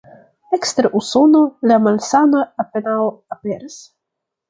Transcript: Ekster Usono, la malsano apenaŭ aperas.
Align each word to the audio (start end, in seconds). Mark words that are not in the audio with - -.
Ekster 0.57 0.87
Usono, 0.99 1.43
la 1.73 1.79
malsano 1.89 2.43
apenaŭ 2.67 2.99
aperas. 3.39 3.81